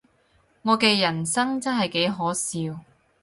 [0.63, 2.33] 我嘅人生真係幾可
[2.73, 2.83] 笑